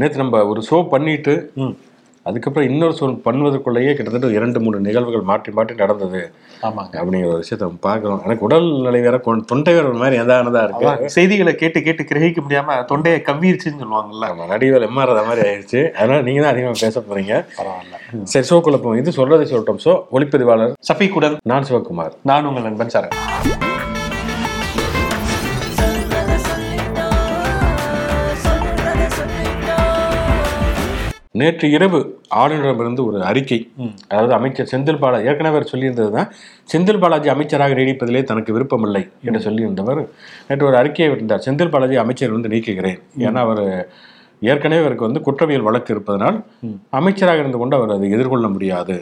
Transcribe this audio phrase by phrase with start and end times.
[0.00, 1.34] நேற்று நம்ம ஒரு ஷோ பண்ணிட்டு
[2.28, 6.20] அதுக்கப்புறம் இன்னொரு ஷோ பண்ணுவதற்குள்ளேயே கிட்டத்தட்ட இரண்டு மூணு நிகழ்வுகள் மாற்றி மாற்றி நடந்தது.
[6.66, 6.94] ஆமாங்க.
[7.00, 8.20] அப்படிங்கிற ஒரு விஷயத்த பார்க்குறோம்.
[8.26, 9.18] எனக்கு உடல் நிலை வேற
[9.52, 11.10] தொண்டை வேற ஒரு மாதிரி எதானதா இருக்கு.
[11.16, 14.28] செய்திகளை கேட்டு கேட்டு கிரகிக்க முடியாம தொண்டையை கவ்விருச்சுன்னு சொல்லுவாங்கல்ல.
[14.32, 15.82] நம்ம நடிகர் எம்ஆர் மாதிரி ஆயிடுச்சு.
[15.98, 17.34] அதனால நீங்க தான் அதிகமாக பேச போறீங்க.
[17.58, 18.24] பரவாயில்ல.
[18.34, 19.82] சரி ஷோ குழப்பம் இது சொல்றதை சொல்லட்டும்.
[19.86, 22.16] ஷோ ஒளிப்பதிவாளர் சஃபீக்குடன் நான் சிவகுமார்.
[22.32, 23.16] நான் உங்கள் நண்பன் சரண்.
[31.34, 31.98] நேற்று இரவு
[32.34, 33.58] ஆளுநரிடமிருந்து ஒரு அறிக்கை.
[34.08, 36.30] அதாவது அமைச்சர் செந்தில் பாலாஜி ஏற்கனவே சொல்லியிருந்தது தான்
[36.72, 40.00] செந்தில் பாலாஜி அமைச்சராக நீடிப்பதிலே தனக்கு விருப்பமில்லை என்று சொல்லியிருந்தவர்
[40.48, 43.62] நேற்று ஒரு அறிக்கையை விட்டிருந்தார் செந்தில் பாலாஜி அமைச்சர் வந்து நீக்குகிறேன் ஏன்னா அவர்
[44.42, 46.36] ஏற்கனவே அவருக்கு வந்து குற்றவியல் வழக்கு இருப்பதனால்.
[46.98, 48.96] அமைச்சராக இருந்து கொண்டு அவர் அதை எதிர்கொள்ள முடியாது.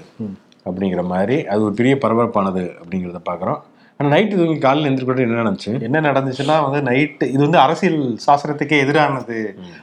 [0.66, 3.60] அப்படிங்கிற மாதிரி அது ஒரு பெரிய பரபரப்பானது அப்படிங்கிறத பார்க்குறோம்
[4.01, 8.77] ஆனால் நைட்டு தூங்கி காலையில் எந்திரிக்கிட்டு என்ன நினச்சி என்ன நடந்துச்சுன்னா வந்து நைட்டு இது வந்து அரசியல் சாசனத்துக்கே
[8.84, 9.39] எதிரானது.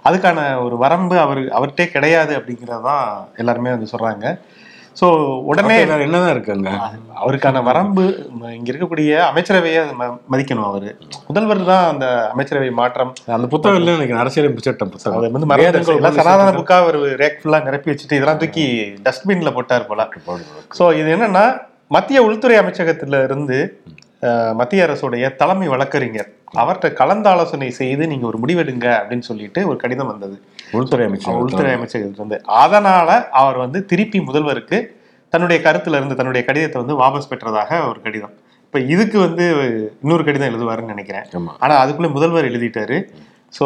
[0.07, 3.07] அதுக்கான ஒரு வரம்பு அவர் அவர்கிட்டே கிடையாது அப்படிங்கிறதான்
[3.43, 4.27] எல்லாருமே வந்து சொல்றாங்க.
[4.99, 5.05] ஸோ
[5.49, 6.69] உடனே என்னதான் இருக்குங்க?
[7.21, 8.03] அவருக்கான வரம்பு
[8.57, 9.81] இங்க இருக்கக்கூடிய அமைச்சரவையை
[10.33, 10.91] மதிக்கணும் அவரு.
[11.29, 13.11] முதல்வர் தான் அந்த அமைச்சரவை மாற்றம்.
[13.37, 15.17] அந்த புத்தகம் இல்லை எனக்கு அரசியலமைப்பு சட்டம் புத்தகம்.
[15.19, 15.49] அதை வந்து
[15.97, 18.65] எல்லாம் சனாதன புக்கா ஒரு ரேக் ஃபுல்லா நிரப்பி வச்சுட்டு இதெல்லாம் தூக்கி
[19.07, 20.07] டஸ்ட்பின்ல போட்டார் போல.
[20.79, 21.45] ஸோ இது என்னன்னா
[21.95, 23.59] மத்திய உள்துறை அமைச்சகத்துல இருந்து
[24.59, 26.29] மத்திய அரசுடைய தலைமை வழக்கறிஞர்.
[26.61, 30.35] அவர்கிட்ட கலந்தாலோசனை செய்து நீங்க ஒரு முடிவெடுங்க அப்படின்னு சொல்லிட்டு ஒரு கடிதம் வந்தது.
[30.79, 33.09] உள்துறை அமைச்சர் உள்துறை அமைச்சகத்திலிருந்து அதனால
[33.41, 34.79] அவர் வந்து திருப்பி முதல்வருக்கு
[35.33, 38.35] தன்னுடைய கருத்துல இருந்து தன்னுடைய கடிதத்தை வந்து வாபஸ் பெற்றதாக ஒரு கடிதம்.
[38.67, 39.45] இப்ப இதுக்கு வந்து
[40.03, 41.25] இன்னொரு கடிதம் எழுதுவாருன்னு நினைக்கிறேன்.
[41.63, 42.99] ஆனா அதுக்குள்ள முதல்வர் எழுதிட்டாரு.
[43.59, 43.65] ஸோ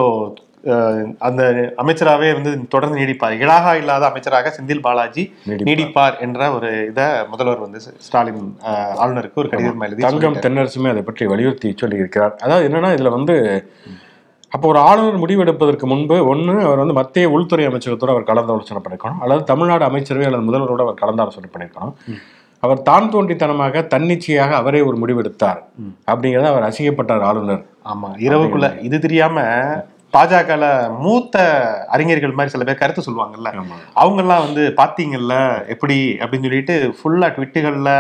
[1.28, 1.42] அந்த
[1.82, 3.36] அமைச்சராகவே வந்து தொடர்ந்து நீடிப்பார்.
[3.44, 5.24] இலாகா இல்லாத அமைச்சராக செந்தில் பாலாஜி
[5.68, 6.16] நீடிப்பார்.
[6.26, 8.44] என்ற ஒரு இதை முதல்வர் வந்து ஸ்டாலின்
[9.04, 10.40] ஆளுநருக்கு ஒரு கடிதம் எழுதி தங்கம்.
[10.46, 12.34] தென்னரசுமே அதை பற்றி வலியுறுத்தி சொல்லியிருக்கிறார்.
[12.46, 13.36] அதாவது என்னன்னா இதுல வந்து
[14.56, 19.22] அப்போ ஒரு ஆளுநர் முடிவெடுப்பதற்கு முன்பு ஒன்று அவர் வந்து மத்திய உள்துறை அமைச்சகத்தோடு அவர் கலந்தாலோசனை பண்ணிருக்கணும்.
[19.24, 21.94] அல்லது தமிழ்நாடு அமைச்சரவை அல்லது முதல்வரோடு அவர் கலந்தாலோசனை பண்ணியிருக்கணும்
[22.64, 25.60] அவர் தான் தோன்றித்தனமாக தன்னிச்சையாக அவரே ஒரு முடிவெடுத்தார்.
[26.12, 27.64] அப்படிங்கிறத அவர் அசிங்கப்பட்டார் ஆளுநர்.
[27.92, 29.46] ஆமா இரவுக்குள்ள இது தெரியாம
[30.14, 30.64] பாஜகல
[31.04, 31.36] மூத்த
[31.96, 33.50] அறிஞர்கள் மாதிரி சில பேர் கருத்து சொல்லுவாங்கல்ல.
[34.02, 35.34] அவங்கெல்லாம் வந்து பாத்தீங்கல்ல
[35.74, 37.92] எப்படி அப்படின்னு சொல்லிட்டு ஃபுல்லா ட்விட்டுகள்ல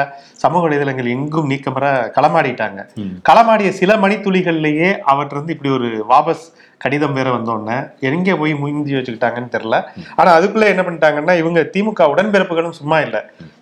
[0.43, 1.85] சமூக வலைதளங்கள் எங்கும் நீக்கமர
[2.17, 2.79] களமாடிட்டாங்க.
[3.29, 6.45] களமாடிய சில மணித்துளிகள்லயே அவர்கிட்ட இருந்து இப்படி ஒரு வாபஸ்
[6.83, 7.77] கடிதம் வேற வந்தோடனே
[8.09, 9.77] எங்க போய் முயஞ்சி வச்சுக்கிட்டாங்கன்னு தெரியல.
[10.15, 13.17] ஆனா அதுக்குள்ள என்ன பண்ணிட்டாங்கன்னா இவங்க திமுக உடன்பிறப்புகளும் சும்மா இல்ல.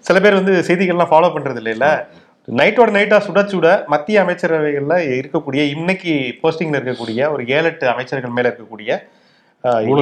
[0.07, 1.87] சில பேர் வந்து செய்திகள்லாம் ஃபாலோ பண்றது இல்லைல்ல
[2.47, 8.49] நைட்டோட நைட்டா சுட சுட மத்திய அமைச்சரவைகள்ல இருக்கக்கூடிய இன்னைக்கு போஸ்டிங்ல இருக்கக்கூடிய ஒரு ஏழு எட்டு அமைச்சர்கள் மேல
[8.49, 8.91] இருக்கக்கூடிய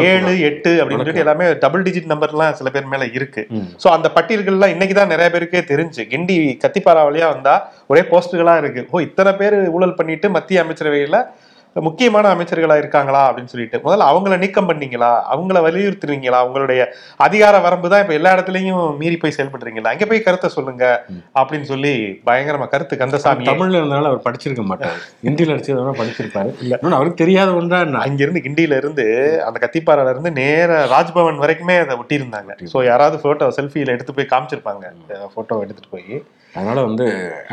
[0.09, 3.41] ஏழு எட்டு அப்படின்னு சொல்லிட்டு எல்லாமே டபுள் டிஜிட் நம்பர்லாம் சில பேர் மேல இருக்கு.
[3.81, 7.53] சோ அந்த பட்டியல்கள்லாம் இன்னைக்கு தான் நிறைய பேருக்கே தெரிஞ்சு கிண்டி கத்திப்பாரா வழியா வந்தா
[7.91, 8.81] ஒரே போஸ்டுகளா இருக்கு.
[8.93, 11.19] ஓ இத்தனை பேர் ஊழல் பண்ணிட்டு மத்திய அமைச்சரவையில
[11.75, 13.77] முக்கியமான அமைச்சர்களா இருக்காங்களா அப்படின்னு சொல்லிட்டு.
[13.77, 15.21] முதல்ல அவங்கள நீக்கம் பண்ணீங்களா?
[15.23, 16.45] அவங்கள வலியுறுத்துறீங்களா?
[16.47, 19.83] உங்களுடைய அதிகார வரம்பு தான் இப்ப எல்லா இடத்துலயும் மீறி போய் செயல்படுறீங்களா?
[19.83, 21.05] அங்க போய் கருத்தை சொல்லுங்க
[21.35, 24.97] அப்படின்னு சொல்லி பயங்கரமா கருத்து கந்தசாமி தமிழ்ல இருந்தனால அவர் படிச்சிருக்க மாட்டார்.
[25.27, 26.51] ஹிந்தியில் அடிச்சதுனால படிச்சிருப்பாரு.
[26.61, 29.05] இன்னொன்னு அவருக்கு தெரியாத ஒன்றா அங்கிருந்து கிண்டியில இருந்து
[29.45, 32.53] அந்த கத்திப்பாறையில இருந்து நேர ராஜ்பவன் வரைக்குமே அதை ஒட்டியிருந்தாங்க.
[32.73, 34.85] சோ யாராவது போட்டோ செல்ஃபியில எடுத்து போய் காமிச்சிருப்பாங்க.
[35.35, 36.23] போட்டோ எடுத்துட்டு போய்.
[36.55, 37.05] அதனால வந்து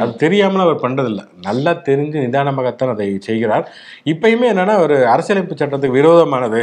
[0.02, 1.22] அது தெரியாமல் அவர் பண்றதில்ல.
[1.46, 3.64] நல்லா தெரிஞ்சு நிதானமாகத்தான் அதை செய்கிறார்.
[4.12, 6.62] இப்பயுமே என்னன்னா ஒரு அரசியலமைப்பு சட்டத்துக்கு விரோதமானது.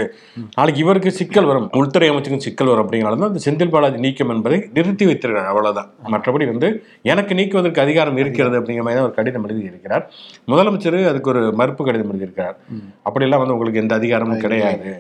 [0.57, 1.67] நாளைக்கு இவருக்கு சிக்கல் வரும்.
[1.81, 5.51] உள்துறை அமைச்சருக்கு சிக்கல் வரும் அப்படிங்கிறனால தான் அந்த செந்தில் பாலாஜி நீக்கம் என்பதை நிறுத்தி வைத்திருக்கிறார்.
[5.53, 5.91] அவ்வளவுதான்.
[6.15, 6.69] மற்றபடி வந்து
[7.13, 10.05] எனக்கு நீக்குவதற்கு அதிகாரம் இருக்கிறது அப்படிங்கிற மாதிரி தான் ஒரு கடிதம் எழுதி இருக்கிறார்
[10.51, 12.57] முதலமைச்சர் அதுக்கு ஒரு மறுப்பு கடிதம் எழுதியிருக்கிறார்.
[13.07, 14.91] அப்படியெல்லாம் வந்து உங்களுக்கு எந்த அதிகாரமும் கிடையாது.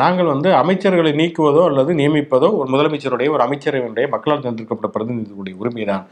[0.00, 6.04] நாங்கள் வந்து அமைச்சர்களை நீக்குவதோ அல்லது நியமிப்பதோ ஒரு முதலமைச்சருடைய ஒரு அமைச்சரவையுடைய மக்களால் தேர்ந்தெடுக்கப்பட்ட பிரதிநிதிகளுடைய உரிமைதான்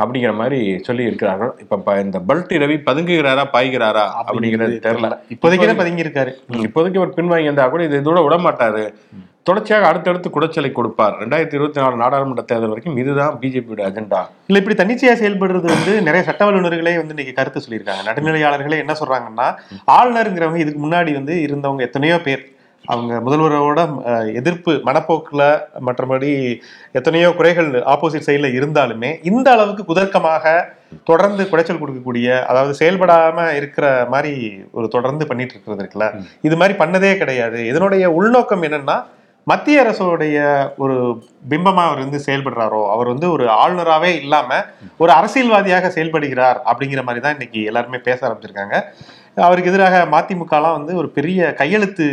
[0.00, 5.16] அப்படிங்கிற மாதிரி சொல்லி இருக்கிறார்கள் இப்ப இந்த பல்டி ரவி பதுங்குகிறாரா பாய்கிறாரா அப்படிங்கிறது தெரியல.
[5.36, 6.32] இப்போதைக்கு தான் பதுங்கி இருக்காரு
[6.68, 8.84] இப்போதைக்கு அவர் பின்வாங்கி இருந்தா கூட இது இதோட விட மாட்டாரு.
[9.48, 11.16] தொடர்ச்சியாக அடுத்தடுத்து குடைச்சலை கொடுப்பார்.
[11.22, 14.20] ரெண்டாயிரத்தி இருபத்தி நாலு நாடாளுமன்ற தேர்தல் வரைக்கும் இதுதான் பிஜேபியோட அஜெண்டா.
[14.48, 18.04] இல்ல இப்படி தன்னிச்சையா செயல்படுறது வந்து நிறைய சட்ட வல்லுநர்களே வந்து இன்னைக்கு கருத்து சொல்லியிருக்காங்க.
[18.08, 19.48] நடுநிலையாளர்களே என்ன சொல்றாங்கன்னா
[19.98, 22.44] ஆளுநருங்கிறவங்க இதுக்கு முன்னாடி வந்து இருந்தவங்க எத்தனையோ பேர்.
[22.86, 23.80] அவங்க முதல்வரோட
[24.40, 25.42] எதிர்ப்பு மனப்போக்குல
[25.86, 26.30] மற்றபடி
[26.92, 30.52] எத்தனையோ குறைகள் ஆப்போசிட் சைடுல இருந்தாலுமே இந்த அளவுக்கு குதர்க்கமாக
[31.04, 34.32] தொடர்ந்து குடைச்சல் கொடுக்கக்கூடிய அதாவது செயல்படாம இருக்கிற மாதிரி
[34.70, 36.08] ஒரு தொடர்ந்து பண்ணிட்டு இருக்கிறது இருக்குல்ல.
[36.40, 37.60] இது மாதிரி பண்ணதே கிடையாது.
[37.66, 38.96] இதனுடைய உள்நோக்கம் என்னன்னா
[39.50, 40.36] மத்திய அரசுடைய
[40.82, 40.94] ஒரு
[41.50, 44.60] பிம்பமா அவர் வந்து செயல்படுறாரோ அவர் வந்து ஒரு ஆளுநராகவே இல்லாம
[45.02, 48.78] ஒரு அரசியல்வாதியாக செயல்படுகிறார் அப்படிங்கிற மாதிரி தான் இன்னைக்கு எல்லாருமே பேச ஆரம்பிச்சிருக்காங்க.
[49.48, 52.06] அவருக்கு எதிராக மதிமுகலாம் வந்து ஒரு பெரிய கையெழுத்து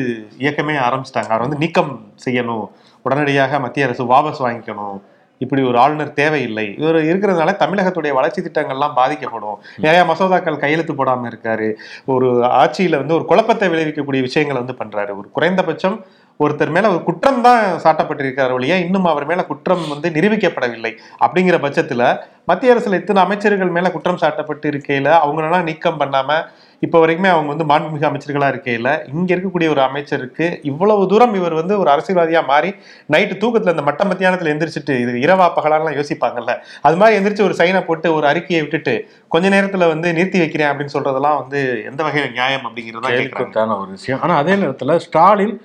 [0.44, 1.32] இயக்கமே ஆரம்பிச்சிட்டாங்க.
[1.34, 1.94] அவர் வந்து நீக்கம்
[2.26, 2.66] செய்யணும்
[3.06, 5.00] உடனடியாக மத்திய அரசு வாபஸ் வாங்கிக்கணும்
[5.42, 6.66] இப்படி ஒரு ஆளுநர் தேவையில்லை.
[6.82, 9.56] இவர் இருக்கிறதுனால தமிழகத்துடைய வளர்ச்சி திட்டங்கள்லாம் பாதிக்கப்படும்.
[9.86, 11.70] நிறைய மசோதாக்கள் கையெழுத்து போடாமல் இருக்காரு.
[12.14, 12.28] ஒரு
[12.60, 15.14] ஆட்சியில வந்து ஒரு குழப்பத்தை விளைவிக்கக்கூடிய விஷயங்களை வந்து பண்றாரு.
[15.22, 15.98] ஒரு குறைந்தபட்சம்
[16.42, 20.92] ஒருத்தர் மேல ஒரு குற்றம் தான் சாட்டப்பட்டிருக்கார் ஒழிய இன்னும் அவர் மேல குற்றம் வந்து நிரூபிக்கப்படவில்லை.
[21.20, 22.04] அப்படிங்கிற பட்சத்துல
[22.46, 26.40] மத்திய அரசுல இத்தனை அமைச்சர்கள் மேல குற்றம் சாட்டப்பட்டு இருக்கையில அவங்களெல்லாம் நீக்கம் பண்ணாம
[26.86, 31.74] இப்போ வரைக்குமே அவங்க வந்து மாண்புமிகு அமைச்சர்களா இருக்கையில இங்க இருக்கக்கூடிய ஒரு அமைச்சருக்கு இவ்வளவு தூரம் இவர் வந்து
[31.82, 32.72] ஒரு அரசியல்வாதியா மாறி
[33.14, 36.54] நைட்டு தூக்கத்துல இந்த மட்ட மத்தியானத்துல எந்திரிச்சிட்டு இது இரவா பகலான்லாம் யோசிப்பாங்கல்ல.
[36.88, 38.96] அது மாதிரி எந்திரிச்சு ஒரு சைனை போட்டு ஒரு அறிக்கையை விட்டுட்டு
[39.36, 43.92] கொஞ்ச நேரத்துல வந்து நிறுத்தி வைக்கிறேன் அப்படின்னு சொல்றதெல்லாம் வந்து எந்த வகையில நியாயம் அப்படிங்கறத கேட்கறாங்க கேள்விக்குத்தான ஒரு
[43.98, 44.22] விஷயம்.
[44.24, 45.56] ஆனா அதே நேரத்துல ஸ்டாலின்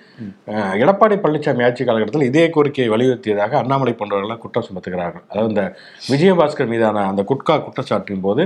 [0.82, 5.24] எடப்பாடி பழனிசாமி ஆட்சி காலகட்டத்தில் இதே கோரிக்கையை வலியுறுத்தியதாக அண்ணாமலை போன்றவர்கள் குற்றம் சுமத்துகிறார்கள்.
[5.30, 5.64] அதாவது இந்த
[6.12, 8.44] விஜயபாஸ்கர் மீதான அந்த குட்கா குற்றச்சாட்டின் போது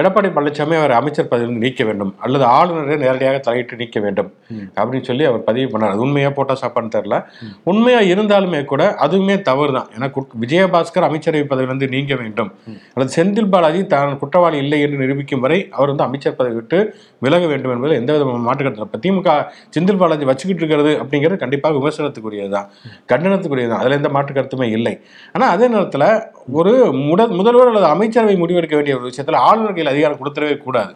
[0.00, 1.96] எடப்பாடி பழனிசாமி அவர் அமைச்சர் பதவியிலிருந்து நீக்க வேண்டும்.
[2.18, 4.30] அல்லது ஆளுநரை நேரடியாக தலையிட்டு நீக்க வேண்டும்.
[4.76, 5.90] அப்படின்னு சொல்லி அவர் பதிவு பண்ணார்.
[5.90, 7.16] அது உண்மையாக போட்டா சாப்பான்னு தெரில
[7.64, 12.50] உண்மையாக இருந்தாலுமே கூட அதுவுமே தவறு தான் ஏன்னா குட்- விஜயபாஸ்கர் அமைச்சரவை பதவியிலிருந்து நீங்க வேண்டும்.
[12.94, 16.80] அல்லது செந்தில் பாலாஜி தான் குற்றவாளி இல்லை என்று நிரூபிக்கும் வரை அவர் வந்து அமைச்சர் பதவி விட்டு
[17.18, 19.00] விலக வேண்டும் என்பதில் எந்த விதமான மாற்றுக்கருத்து இல்லை.
[19.02, 19.28] திமுக
[19.76, 22.68] செந்தில் பாலாஜி வச்சுக்கிட்டு இருக்கிறது அப்படிங்கிறது கண்டிப்பாக விமர்சனத்துக்குரியது தான்
[23.08, 24.94] கண்டனத்துக்குரியது தான் அதில் எந்த மாற்று கருத்துமே இல்லை.
[25.32, 26.06] ஆனால் அதே நேரத்தில்
[26.52, 30.92] ஒரு முட முதல்வர் அல்லது அமைச்சரவை முடிவெடுக்க வேண்டிய ஒரு விஷயத்தில் ஆளுநர்கள் அதிகாரம் கொடுத்துடவே கூடாது.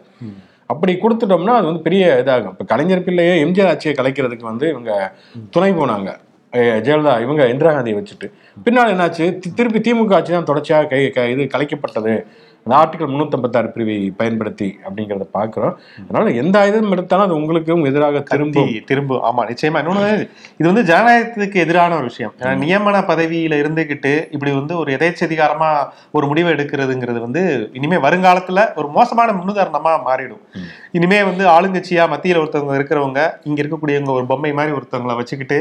[0.65, 2.49] அப்படி கொடுத்துட்டோம்னா அது வந்து பெரிய இதாகும்.
[2.49, 5.15] இப்போ கலைஞர் பிள்ளையே எம்ஜிஆர் ஆட்சியை கலைக்கிறதுக்கு வந்து இவங்க
[5.49, 6.15] துணை போனாங்க.
[6.53, 8.31] ஜெயலலிதா இவங்க இந்திரா காந்தியை வச்சுட்டு.
[8.63, 9.53] பின்னால் என்னாச்சு?
[9.55, 12.25] திருப்பி திமுக ஆட்சி தான் தொடர்ச்சியாக கை க- இது கலைக்கப்பட்டது.
[12.65, 15.73] அந்த ஆர்டிகல் முந்நூற்றம்பத்தாறு பிரிவை பயன்படுத்தி அப்படிங்கிறத பார்க்குறோம்.
[16.03, 18.53] அதனால எந்த ஆயுதம் எடுத்தாலும் அது உங்களுக்கும் எதிராக திரும்பும்.
[18.53, 18.83] திரும்பி.
[18.85, 19.79] திரும்ப ஆமா நிச்சயமா.
[19.83, 22.33] இன்னொன்னு இது வந்து ஜனநாயகத்துக்கு எதிரான ஒரு விஷயம்.
[22.39, 25.71] ஏன்னா நியமன பதவியில இருந்துகிட்டு இப்படி வந்து ஒரு எதேச்சதிகாரமா
[26.11, 30.43] ஒரு முடிவை எடுக்கிறதுங்கிறது வந்து இனிமே வருங்காலத்துல ஒரு மோசமான முன்னுதாரணமா மாறிடும்.
[30.91, 35.59] இனிமே வந்து ஆளுங்கட்சியா மத்தியில ஒருத்தவங்க இருக்கிறவங்க இங்க இருக்கக்கூடியவங்க ஒரு பொம்மை மாதிரி ஒருத்தவங்களை வச்சுக்கிட்டு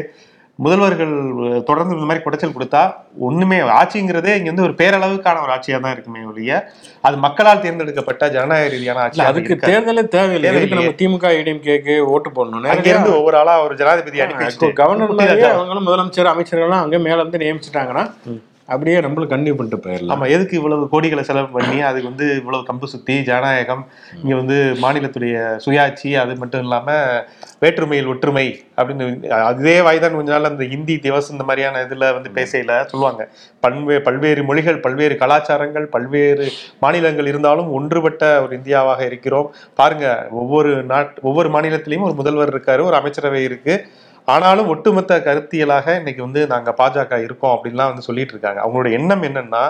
[0.64, 1.12] முதல்வர்கள்
[1.68, 2.82] தொடர்ந்து இந்த மாதிரி குடைச்சல் கொடுத்தா
[3.28, 6.52] ஒண்ணுமே ஆட்சிங்கிறதே இங்க வந்து ஒரு பேரளவுக்கான ஒரு ஆட்சியா தான் இருக்குமே ஒழிய
[7.04, 10.52] அது மக்களால் தேர்ந்தெடுக்கப்பட்ட ஜனநாயக ரீதியான ஆட்சி அதுக்கு தேர்தலே தேவையில்லை.
[10.74, 14.18] நம்ம திமுக இடிஎம் கேக்கு ஓட்டு போடணும் அங்க இருந்து ஒவ்வொரு ஆளா ஒரு ஜனாதிபதி
[14.80, 15.52] கவர்னர்.
[15.52, 18.06] அவங்களும் முதலமைச்சர் அமைச்சர்கள்லாம் அங்கே மேல இருந்து நியமிச்சிட்டாங்கன்னா
[18.66, 20.12] அப்படியே நம்மளும் கண்டினியூ பண்ணிட்டு போயிடலாம்.
[20.14, 23.86] ஆமா எதுக்கு இவ்வளவு கோடிகளை செலவு பண்ணி அதுக்கு வந்து இவ்வளவு கம்பு சுத்தி ஜனநாயகம்
[24.22, 25.36] இங்க வந்து மாநிலத்துடைய
[25.66, 26.96] சுயாட்சி அது மட்டும் இல்லாம
[27.58, 32.84] வேற்றுமையில் ஒற்றுமை அப்படின்னு அதே வாய்தான் கொஞ்ச நாள் அந்த இந்தி திவஸ் இந்த மாதிரியான இதுல வந்து பேசையில
[32.84, 33.28] சொல்லுவாங்க.
[33.66, 36.48] பல்வே பல்வேறு மொழிகள் பல்வேறு கலாச்சாரங்கள் பல்வேறு
[36.80, 39.54] மாநிலங்கள் இருந்தாலும் ஒன்றுபட்ட ஒரு இந்தியாவாக இருக்கிறோம்.
[39.74, 43.86] பாருங்க ஒவ்வொரு நாட் ஒவ்வொரு மாநிலத்திலையும் ஒரு முதல்வர் இருக்காரு ஒரு அமைச்சரவை இருக்கு.
[44.28, 48.60] ஆனாலும் ஒட்டுமொத்த கருத்தியலாக இன்னைக்கு வந்து நாங்க பாஜக இருக்கோம் அப்படின்லாம் வந்து சொல்லிட்டு இருக்காங்க.
[48.64, 49.64] அவங்களோட எண்ணம் என்னன்னா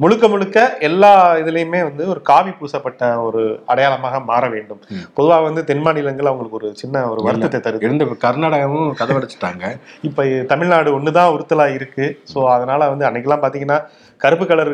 [0.00, 0.58] முழுக்க முழுக்க
[0.88, 1.10] எல்லா
[1.40, 3.40] இதுலயுமே வந்து ஒரு காவி பூசப்பட்ட ஒரு
[3.70, 4.80] அடையாளமாக மாற வேண்டும்.
[5.16, 7.86] பொதுவா வந்து தென் மாநிலங்கள் அவங்களுக்கு ஒரு சின்ன ஒரு வருத்தத்தை தருது.
[7.88, 9.72] இருந்த கர்நாடகாவும் கதவடைச்சிட்டாங்க
[10.08, 12.06] இப்ப தமிழ்நாடு ஒண்ணுதான் உறுத்தலா இருக்கு.
[12.32, 13.80] சோ அதனால வந்து அன்னைக்கெல்லாம் பாத்தீங்கன்னா
[14.20, 14.72] கருப்பு கலர்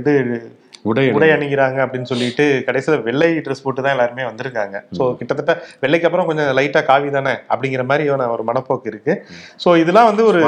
[0.00, 0.12] இது
[0.90, 4.76] உடை உடை அணிகிறாங்க அப்படின்னு சொல்லிட்டு கடைசியில வெள்ளை ட்ரெஸ் போட்டு தான் எல்லாருமே வந்திருக்காங்க.
[4.98, 5.52] ஸோ கிட்டத்தட்ட
[5.82, 9.14] வெள்ளைக்கு அப்புறம் கொஞ்சம் லைட்டா காவி தானே அப்படிங்கிற மாதிரியான ஒரு மனப்போக்கு இருக்கு.
[9.64, 10.40] ஸோ இதெல்லாம் வந்து ஒரு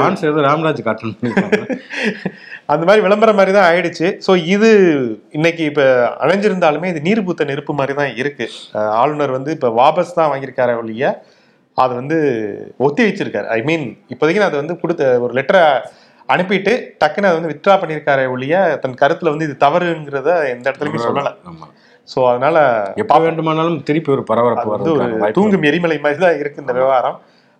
[0.49, 1.15] ராம்ராஜ் காட்டன்
[2.73, 4.07] அந்த மாதிரி விளம்பரம் மாதிரி தான் ஆயிடுச்சு.
[4.25, 4.69] ஸோ இது
[5.37, 5.83] இன்னைக்கு இப்ப
[6.23, 8.45] அணைஞ்சிருந்தாலுமே இது நீர் பூத்த நெருப்பு மாதிரி தான் இருக்கு
[9.01, 11.11] ஆளுநர் வந்து இப்ப வாபஸ் தான் வாங்கியிருக்காரு ஒழிய
[11.77, 12.17] அதை வந்து
[12.85, 13.47] ஒத்தி வச்சிருக்காரு.
[13.57, 15.63] ஐ மீன் இப்போதைக்கு நான் அதை வந்து கொடுத்த ஒரு லெட்டரை
[16.29, 21.31] அனுப்பிட்டு டக்குன்னு அதை வந்து வித்ரா பண்ணியிருக்காரு ஒழிய தன் கருத்துல வந்து இது தவறுங்கிறத எந்த இடத்துலயுமே சொல்லல.
[22.07, 22.57] ஸோ அதனால
[23.03, 25.07] எப்ப வேண்டுமானாலும் திருப்பி ஒரு பரபரப்பு வந்து ஒரு
[25.37, 27.17] தூங்கும் எரிமலை மாதிரி தான் இருக்கு இந்த விவகாரம்.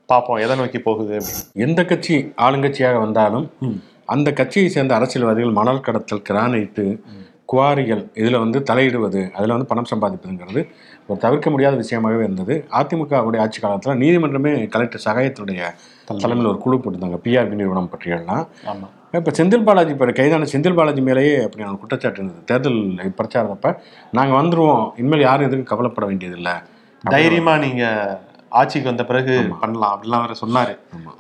[0.10, 1.16] பார்ப்போம் எதை நோக்கி போகுது
[1.66, 3.48] எந்த கட்சி ஆளுங்கட்சியாக வந்தாலும்
[4.14, 6.86] அந்த கட்சியை சேர்ந்த அரசியல்வாதிகள் மணல் கடத்தல் கிரானைட்டு
[7.52, 10.62] குவாரிகள் இதில் வந்து தலையிடுவது அதில் வந்து பணம் சம்பாதிப்பதுங்கிறது
[11.10, 12.56] ஒரு தவிர்க்க முடியாத விஷயமாகவே இருந்தது.
[12.80, 15.62] அதிமுகவுடைய ஆட்சி காலத்தில் நீதிமன்றமே கலெக்டர் சகாயத்தினுடைய
[16.24, 17.20] தலைமையில் ஒரு குழு போட்டிருந்தாங்க.
[17.26, 18.46] பிஆர்பி நிறுவனம் பற்றியெல்லாம்
[19.18, 22.42] இப்போ செந்தில் பாலாஜி இப்போ கைதான செந்தில் பாலாஜி மேலேயே அப்படியான ஒரு குற்றச்சாட்டு இருந்தது.
[22.50, 22.80] தேர்தல்
[23.20, 23.70] பிரச்சாரத்தப்ப
[24.18, 24.84] நாங்கள் வந்துருவோம்.
[25.02, 26.56] இனிமேல் யாரும் எதுக்கும் கவலைப்பட வேண்டியதில்லை.
[27.14, 27.84] தைரியமா நீங்க
[28.60, 30.74] ஆட்சிக்கு வந்த பிறகு பண்ணலாம் அப்படிலாம் வேற சொன்னாரு.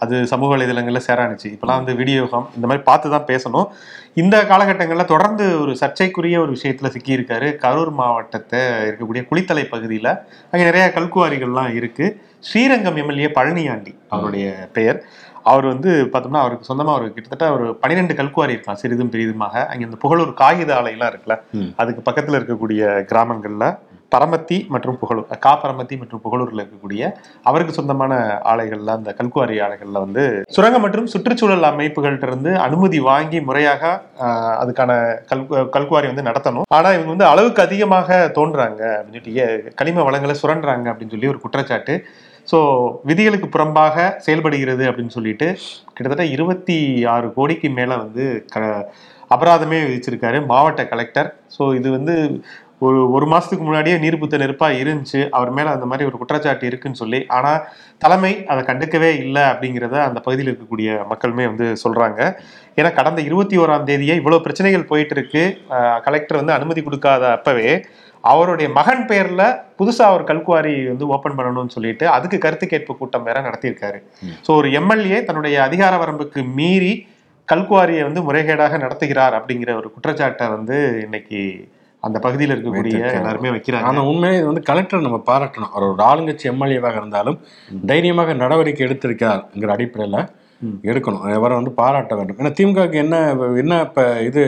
[0.03, 3.67] அது சமூக வலைதளங்கள்ல சேரானுச்சு இப்பெல்லாம் வந்து வீடியோகம் இந்த மாதிரி பார்த்து தான் பேசணும்.
[4.21, 7.49] இந்த காலகட்டங்கள்ல தொடர்ந்து ஒரு சர்ச்சைக்குரிய ஒரு விஷயத்துல சிக்கியிருக்காரு.
[7.63, 10.09] கரூர் மாவட்டத்தை இருக்கக்கூடிய குளித்தலை பகுதியில
[10.51, 12.07] அங்க நிறைய கல்குவாரிகள்லாம் இருக்கு.
[12.49, 14.99] ஸ்ரீரங்கம் எம்எல்ஏ பழனியாண்டி அவருடைய பெயர்.
[15.51, 19.53] அவர் வந்து பார்த்தோம்னா அவருக்கு சொந்தமா ஒரு கிட்டத்தட்ட ஒரு பன்னிரெண்டு கல்குவாரி இருக்கலாம் சிறிதும் பெரிதுமாக.
[19.71, 21.35] அங்க இந்த புகழூர் காகித ஆலையெல்லாம் இருக்குல்ல.
[21.81, 22.81] அதுக்கு பக்கத்துல இருக்கக்கூடிய
[23.11, 23.65] கிராமங்கள்ல
[24.11, 27.09] பரமத்தி மற்றும் புகழூர் கா பரமத்தி மற்றும் புகழூர்ல இருக்கக்கூடிய
[27.49, 28.13] அவருக்கு சொந்தமான
[28.51, 30.23] ஆலைகள்ல அந்த கல்குவாரி ஆலைகள்ல வந்து
[30.57, 33.83] சுரங்கம் மற்றும் சுற்றுச்சூழல் அமைப்புகள்கிட்ட இருந்து அனுமதி வாங்கி முறையாக
[34.61, 34.91] அதுக்கான
[35.31, 35.43] கல்
[35.75, 36.67] கல்குவாரி வந்து நடத்தணும்.
[36.77, 41.95] ஆனா இவங்க வந்து அளவுக்கு அதிகமாக தோன்றாங்க அப்படின்னு சொல்லிட்டு கனிம வளங்களை சுரண்டுறாங்க அப்படின்னு சொல்லி ஒரு குற்றச்சாட்டு.
[42.51, 42.57] ஸோ
[43.09, 45.47] விதிகளுக்கு புறம்பாக செயல்படுகிறது அப்படின்னு சொல்லிட்டு
[45.95, 46.77] கிட்டத்தட்ட இருபத்தி
[47.15, 48.59] ஆறு கோடிக்கு மேலே வந்து க
[49.35, 51.29] அபராதமே விதிச்சிருக்காரு மாவட்ட கலெக்டர்.
[51.55, 52.13] ஸோ இது வந்து
[52.85, 55.19] ஒரு ஒரு மாசத்துக்கு முன்னாடியே நீர்புத்த நெருப்பா இருந்துச்சு.
[55.37, 57.19] அவர் மேல அந்த மாதிரி ஒரு குற்றச்சாட்டு இருக்குன்னு சொல்லி.
[57.37, 57.51] ஆனா
[58.03, 62.19] தலைமை அதை கண்டுக்கவே இல்லை அப்படிங்கிறத அந்த பகுதியில் இருக்கக்கூடிய மக்களுமே வந்து சொல்றாங்க.
[62.79, 65.43] ஏன்னா கடந்த இருபத்தி ஓராம் தேதியே இவ்வளவு பிரச்சனைகள் போயிட்டு இருக்கு.
[66.07, 67.71] கலெக்டர் வந்து அனுமதி கொடுக்காத அப்பவே
[68.23, 69.41] அவருடைய மகன் பேர்ல
[69.79, 73.99] புதுசா ஒரு கல்குவாரி வந்து ஓபன் பண்ணணும்னு சொல்லிட்டு அதுக்கு கருத்து கேட்பு கூட்டம் வேற நடத்தியிருக்காரு.
[74.45, 76.93] ஸோ ஒரு எம்எல்ஏ தன்னுடைய அதிகார வரம்புக்கு மீறி
[77.47, 81.41] கல்குவாரியை வந்து முறைகேடாக நடத்துகிறார் அப்படிங்கிற ஒரு குற்றச்சாட்டை வந்து இன்னைக்கு
[82.07, 83.03] அந்த பகுதியில் இருக்கக்கூடிய.
[83.19, 83.91] எல்லாருமே வைக்கிறாங்க.
[83.91, 85.71] ஆனா உண்மையிலே இது வந்து கலெக்டர் நம்ம பாராட்டணும்.
[85.75, 87.39] அவர் ஒரு ஆளுங்கட்சி எம்எல்ஏவாக இருந்தாலும்
[87.91, 90.19] தைரியமாக நடவடிக்கை எடுத்திருக்காருங்கிற அடிப்படையில்.
[90.89, 91.25] எடுக்கணும்.
[91.39, 92.37] அவரை வந்து பாராட்ட வேண்டும்.
[92.41, 93.15] ஏன்னா திமுகவுக்கு என்ன
[93.63, 94.43] என்ன இப்போ இது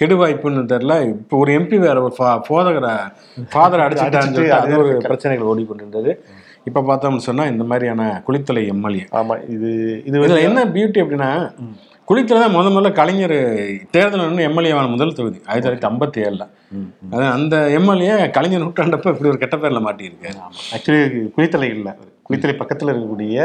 [0.00, 0.96] கெடு வாய்ப்புன்னு தெரியல.
[1.14, 2.14] இப்போ ஒரு எம்பி வேற ஒரு
[2.48, 2.92] போதகரை
[3.52, 6.12] ஃபாதரை அடிச்சுட்டான்னு அது ஒரு பிரச்சனைகள் ஓடிக்கொண்டிருந்தது.
[6.68, 9.04] இப்போ பார்த்தோம்னு சொன்னா இந்த மாதிரியான குளித்தலை எம்எல்ஏ.
[9.20, 9.70] ஆமா இது
[10.08, 11.30] இது என்ன பியூட்டி அப்படின்னா
[12.08, 13.34] குளித்தல தான் முத முதல்ல கலைஞர்
[13.94, 16.44] தேர்தல் நின்று எம்எல்ஏ ஆன முதல் தொகுதி ஆயிரத்தி தொள்ளாயிரத்தி ஐம்பத்தி ஏழுல
[17.12, 20.30] அது அந்த எம்எல்ஏ கலைஞர் நூற்றாண்டப்ப இப்படி ஒரு கெட்ட பேர்ல மாட்டியிருக்கு.
[20.76, 21.02] ஆக்சுவலி
[21.36, 21.88] குளித்தலை இல்ல.
[22.26, 23.36] குளித்தலை பக்கத்துல இருக்கக்கூடிய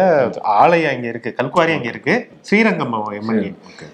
[0.62, 2.14] ஆலயம் அங்க இருக்கு கல்குவாரி அங்க இருக்கு
[2.48, 3.50] ஸ்ரீரங்கம் எம்எல்ஏ.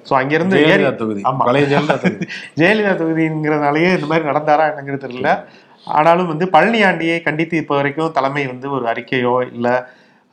[0.07, 1.23] ஸோ அங்க இருந்து ஏறி ஜெயலலிதா தொகுதி.
[1.43, 2.27] பழைய ஜெயலலிதா தொகுதி.
[2.61, 5.31] ஜெயலலிதா தொகுதிங்கிறதுனாலயே இந்த மாதிரி நடந்தாரா என்னங்கிறது தெரியல.
[5.87, 9.67] ஆனாலும் வந்து பழனி ஆண்டியை கண்டித்து இப்போ வரைக்கும் தலைமை வந்து ஒரு அறிக்கையோ இல்ல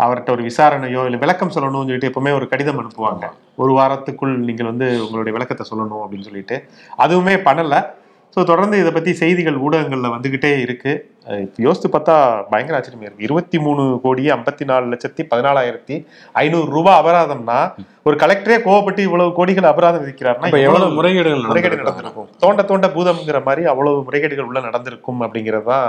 [0.04, 3.26] அவர்கிட்ட ஒரு விசாரணையோ இல்லை விளக்கம் சொல்லணும்னு சொல்லிட்டு எப்பவுமே ஒரு கடிதம் அனுப்புவாங்க.
[3.62, 6.58] ஒரு வாரத்துக்குள் நீங்கள் வந்து உங்களுடைய விளக்கத்தை சொல்லணும் அப்படின்னு சொல்லிட்டு.
[7.04, 7.76] அதுவுமே பண்ணல.
[8.34, 10.92] ஸோ தொடர்ந்து இதை பத்தி செய்திகள் ஊடகங்கள்ல வந்துகிட்டே இருக்கு.
[11.66, 12.14] யோசித்து பார்த்தா
[12.50, 13.26] பயங்கர ஆச்சரியமா இருக்கு.
[13.28, 15.96] இருபத்தி மூணு கோடியே ஐம்பத்தி நாலு லட்சத்தி பதினாலாயிரத்தி
[16.42, 17.56] ஐநூறு ரூபாய் அபராதம்னா
[18.08, 22.28] ஒரு கலெக்டரே கோவப்பட்டு இவ்வளவு கோடிகள் அபராதம் விதிக்கிறாருன்னா இப்ப எவ்வளவு முறைகேடுகள் முறைகேடு நடந்திருக்கு நடந்திருக்கும்.
[22.44, 25.88] தோண்ட தோண்ட பூதம்ங்கிற மாதிரி அவ்வளவு முறைகேடுகள் உள்ள நடந்திருக்கும் அப்படிங்கிறது தான்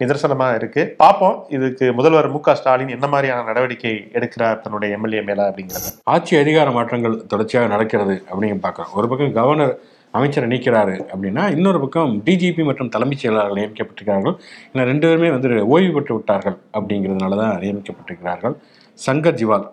[0.00, 0.94] நிதர்சனமா இருக்கு.
[0.96, 1.36] பார்ப்போம்.
[1.48, 5.88] இதுக்கு முதல்வர் மு ஸ்டாலின் என்ன மாதிரியான நடவடிக்கை எடுக்கிறார் தன்னுடைய எம்எல்ஏ மேல அப்படிங்கிறத.
[6.04, 8.94] ஆட்சி அதிகார மாற்றங்கள் தொடர்ச்சியாக நடக்கிறது அப்படின்னு பார்க்குறோம்.
[8.94, 9.74] ஒரு பக்கம் கவர்னர்
[10.10, 14.36] அமைச்சரை நீக்கிறாரு அப்படின்னா இன்னொரு பக்கம் டிஜிபி மற்றும் தலைமைச் செயலாளர்கள் நியமிக்கப்பட்டிருக்கிறார்கள்.
[14.72, 18.56] ஏன்னா ரெண்டு பேருமே வந்து ஓய்வு பெற்று விட்டார்கள் அப்படிங்கிறதுனால தான் நியமிக்கப்பட்டிருக்கிறார்கள்.
[19.06, 19.68] சங்கர் ஜிவால்.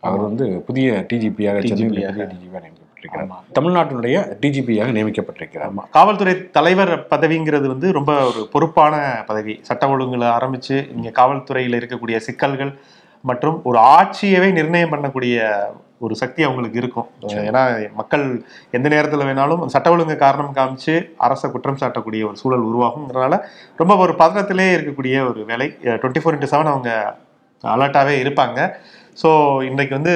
[0.00, 1.60] அவர் வந்து புதிய டிஜிபியாக.
[1.60, 2.68] புதிய டிஜிபியாக
[3.00, 3.56] நியமிக்கப்பட்டிருக்கிறார்.
[3.58, 5.74] தமிழ்நாட்டினுடைய டிஜிபியாக நியமிக்கப்பட்டிருக்கிறார்.
[5.96, 8.94] காவல்துறை தலைவர் பதவிங்கிறது வந்து ரொம்ப ஒரு பொறுப்பான
[9.28, 9.54] பதவி.
[9.68, 12.72] சட்ட ஒழுங்குல ஆரம்பிச்சு இங்க காவல்துறையில இருக்கக்கூடிய சிக்கல்கள்
[13.30, 15.38] மற்றும் ஒரு ஆட்சியவே நிர்ணயம் பண்ணக்கூடிய
[16.06, 17.08] ஒரு சக்தி அவங்களுக்கு இருக்கும்.
[17.48, 17.62] ஏன்னா
[17.98, 18.22] மக்கள்
[18.76, 20.94] எந்த நேரத்துல வேணாலும் சட்ட ஒழுங்கு காரணம் காமிச்சு
[21.26, 23.36] அரசை குற்றம் சாட்டக்கூடிய ஒரு சூழல் உருவாகுங்கிறனால
[23.80, 25.68] ரொம்ப ஒரு பதனத்திலே இருக்கக்கூடிய ஒரு வேலை.
[26.00, 26.90] டுவெண்ட்டி ஃபோர் இன்ட்டு செவன் அவங்க
[27.64, 28.58] அலர்ட்டாவே இருப்பாங்க.
[29.22, 29.28] ஸோ
[29.70, 30.14] இன்னைக்கு வந்து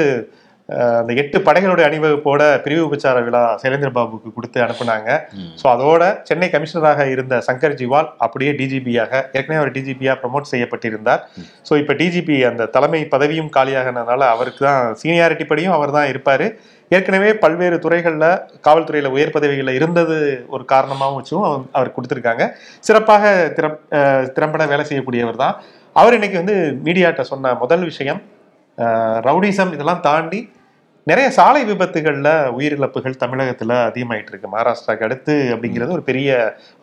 [1.01, 5.09] அந்த எட்டு படைகளுடைய அணிவகுப்போட பிரிவு உபச்சார விழா சைலேந்திர பாபுக்கு கொடுத்து அனுப்புனாங்க.
[5.61, 11.21] ஸோ அதோட சென்னை கமிஷனராக இருந்த சங்கர் ஜிவால் அப்படியே டிஜிபியாக ஏற்கனவே அவர் டிஜிபியாக ப்ரமோட் செய்யப்பட்டிருந்தார்.
[11.69, 16.47] ஸோ இப்போ டிஜிபி அந்த தலைமை பதவியும் காலியாகனதுனால அவருக்கு தான் சீனியாரிட்டி படியும் அவர் தான் இருப்பார்.
[16.97, 18.29] ஏற்கனவே பல்வேறு துறைகளில்
[18.67, 20.19] காவல்துறையில் உயர் பதவிகளில் இருந்தது
[20.55, 22.45] ஒரு காரணமாகவும் வச்சும் அவர் கொடுத்துருக்காங்க.
[22.89, 23.81] சிறப்பாக திறம்
[24.37, 25.57] திறம்பட வேலை செய்யக்கூடியவர் தான்.
[26.03, 26.57] அவர் இன்னைக்கு வந்து
[26.87, 28.21] மீடியாட்ட சொன்ன முதல் விஷயம்
[29.29, 30.41] ரவுடிசம் இதெல்லாம் தாண்டி
[31.07, 32.29] நிறைய சாலை விபத்துகள்ல
[32.59, 34.49] உயிரிழப்புகள் தமிழகத்துல அதிகமாயிட்டு இருக்கு.
[34.55, 36.29] மகாராஷ்டிராக்கு அடுத்து அப்படிங்கிறது ஒரு பெரிய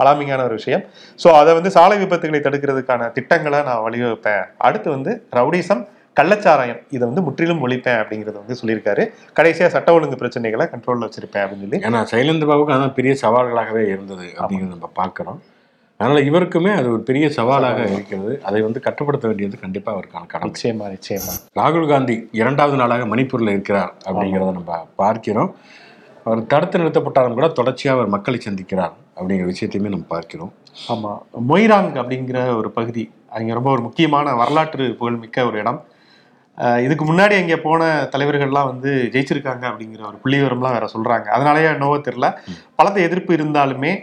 [0.01, 0.83] அலாமிங்கான ஒரு விஷயம்.
[1.23, 4.43] ஸோ அதை வந்து சாலை விபத்துகளை தடுக்கிறதுக்கான திட்டங்களை நான் வழிவகுப்பேன்.
[4.57, 5.83] அடுத்து வந்து ரவுடிசம்
[6.19, 9.03] கள்ளச்சாராயம் இதை வந்து முற்றிலும் ஒழிப்பேன் அப்படிங்கறத வந்து சொல்லியிருக்காரு.
[9.39, 11.81] கடைசியா சட்ட ஒழுங்கு பிரச்சனைகளை கண்ட்ரோல்ல வச்சிருப்பேன் அப்படின்னு சொல்லி.
[11.87, 15.39] ஏன்னா சைலேந்திர பாபுக்கு அதான் பெரிய சவால்களாகவே இருந்தது அப்படிங்கிறத நம்ம பார்க்குறோம்.
[16.01, 18.33] அதனால இவருக்குமே அது ஒரு பெரிய சவாலாக இருக்கிறது.
[18.47, 20.49] அதை வந்து கட்டுப்படுத்த வேண்டியது கண்டிப்பா அவருக்கான கடமை.
[20.51, 21.33] நிச்சயமா நிச்சயமா.
[21.59, 25.51] ராகுல் காந்தி இரண்டாவது நாளாக மணிப்பூரில் இருக்கிறார் அப்படிங்கிறத நம்ம பார்க்கிறோம்.
[26.23, 30.51] அவர் தடுத்து நிறுத்தப்பட்டாலும் கூட தொடர்ச்சியாக அவர் மக்களை சந்திக்கிறார் அப்படிங்கிற விஷயத்தையுமே நம்ம பார்க்கிறோம்.
[30.93, 31.13] ஆமா.
[31.49, 33.03] மொய்ராங் அப்படிங்கிற ஒரு பகுதி
[33.37, 35.81] அங்க ரொம்ப ஒரு முக்கியமான வரலாற்று புகழ்மிக்க ஒரு இடம்.
[36.85, 41.27] இதுக்கு முன்னாடி அங்கே போன தலைவர்கள்லாம் வந்து ஜெயிச்சிருக்காங்க அப்படிங்கிற ஒரு புள்ளி விவரம்லாம் வேற சொல்றாங்க.
[41.35, 42.29] அதனாலயே நோவ தெரியல.
[42.75, 43.93] பலத்த எதிர்ப்பு இருந்தாலுமே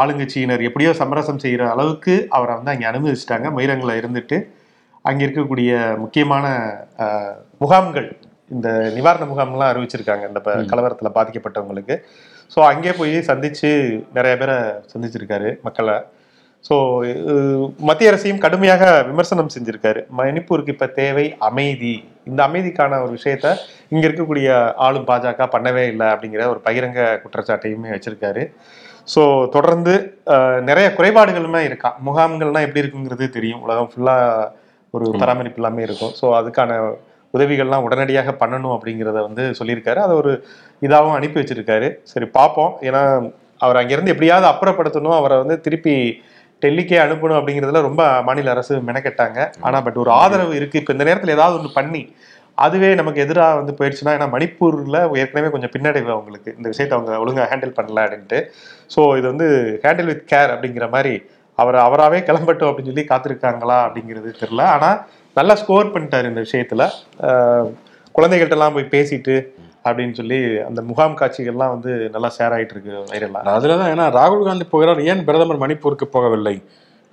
[0.00, 3.48] ஆளுங்கட்சியினர் எப்படியோ சமரசம் செய்யற அளவுக்கு அவரை வந்து அங்கே அனுமதிச்சிட்டாங்க.
[3.56, 4.38] மொய்ரங்கில் இருந்துட்டு
[5.08, 5.70] அங்கே இருக்கக்கூடிய
[6.02, 6.44] முக்கியமான
[7.62, 8.08] முகாம்கள்
[8.54, 10.24] இந்த நிவாரண முகாம்லாம் அறிவிச்சிருக்காங்க.
[10.30, 10.40] இந்த
[10.72, 11.96] கலவரத்துல பாதிக்கப்பட்டவங்களுக்கு.
[12.54, 13.70] ஸோ அங்கே போய் சந்திச்சு
[14.16, 14.56] நிறைய பேரை
[14.92, 15.96] சந்திச்சிருக்காரு மக்களை.
[16.68, 16.74] ஸோ
[17.88, 20.00] மத்திய அரசையும் கடுமையாக விமர்சனம் செஞ்சிருக்காரு.
[20.20, 21.94] மணிப்பூருக்கு இப்ப தேவை அமைதி.
[22.30, 23.48] இந்த அமைதிக்கான ஒரு விஷயத்த
[23.92, 24.48] இங்க இருக்கக்கூடிய
[24.86, 28.44] ஆளும் பாஜக பண்ணவே இல்லை அப்படிங்கிற ஒரு பகிரங்க குற்றச்சாட்டையுமே வச்சிருக்காரு.
[29.12, 29.22] ஸோ
[29.54, 29.94] தொடர்ந்து
[30.68, 31.90] நிறைய குறைபாடுகளுமே இருக்கா?
[32.06, 33.62] முகாம்கள்லாம் எப்படி இருக்குங்கிறது தெரியும்.
[33.66, 34.16] உலகம் ஃபுல்லா
[34.94, 36.12] ஒரு பராமரிப்பு எல்லாமே இருக்கும்.
[36.20, 36.78] ஸோ அதுக்கான
[37.36, 40.00] உதவிகள்லாம் உடனடியாக பண்ணணும் அப்படிங்கிறத வந்து சொல்லியிருக்காரு.
[40.06, 40.32] அதை ஒரு
[40.86, 41.88] இதாகவும் அனுப்பி வச்சிருக்காரு.
[42.12, 43.02] சரி பார்ப்போம் ஏன்னா
[43.64, 45.16] அவர் அங்கேருந்து எப்படியாவது அப்புறப்படுத்தணும்.
[45.20, 45.94] அவரை வந்து திருப்பி
[46.62, 49.38] டெல்லிக்கே அனுப்பணும் அப்படிங்கிறதுல ரொம்ப மாநில அரசு மெனக்கெட்டாங்க.
[49.66, 50.80] ஆனா பட் ஒரு ஆதரவு இருக்கு.
[50.82, 52.02] இப்போ இந்த நேரத்தில் ஏதாவது ஒன்று பண்ணி
[52.58, 56.50] அதுவே நமக்கு எதிராக வந்து போயிடுச்சுன்னா ஏன்னா மணிப்பூரில் ஏற்கனவே கொஞ்சம் பின்னடைவு அவங்களுக்கு.
[56.58, 58.38] இந்த விஷயத்தை அவங்க ஒழுங்காக ஹேண்டில் பண்ணல அப்படின்ட்டு.
[58.94, 59.48] ஸோ இது வந்து
[59.84, 61.14] ஹேண்டில் வித் கேர் அப்படிங்கிற மாதிரி
[61.58, 64.96] அவர் அவராகவே கிளம்பட்டும் அப்படின்னு சொல்லி காத்திருக்காங்களா அப்படிங்கிறது தெரில ஆனால்
[65.38, 66.86] நல்லா ஸ்கோர் பண்ணிட்டார் இந்த விஷயத்தில்.
[68.14, 69.36] குழந்தைகள்கிட்டலாம் போய் பேசிட்டு
[69.86, 73.40] அப்படின்னு சொல்லி அந்த முகாம் காட்சிகள்லாம் வந்து நல்லா ஷேர் ஆகிட்டு இருக்கு வைரலா.
[73.56, 76.54] அதில் தான் ஏன்னா ராகுல் காந்தி போகிறார் ஏன் பிரதமர் மணிப்பூருக்கு போகவில்லை?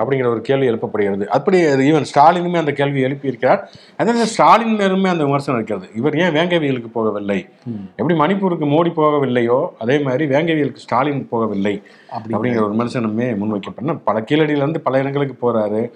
[0.02, 1.26] அப்படிங்கிற ஒரு கேள்வி எழுப்பப்படுகிறது.
[1.26, 3.64] அப்படி ஈவன் ஸ்டாலினுமே அந்த கேள்வி எழுப்பியிருக்கிறார்.
[3.98, 5.96] அதே ஸ்டாலின் மேலுமே அந்த விமர்சனம் இருக்கிறது.
[5.96, 7.50] இவர் ஏன் வேங்கவியலுக்கு போகவில்லை?
[7.96, 11.82] எப்படி மணிப்பூருக்கு மோடி போகவில்லையோ அதே மாதிரி வேங்கவியலுக்கு ஸ்டாலின் போகவில்லை
[12.12, 15.92] அப்படிங்கிற ஒரு விமர்சனமே முன்வைக்கப்பட்ட பல கீழடியில இருந்து பல இடங்களுக்கு போறாரு.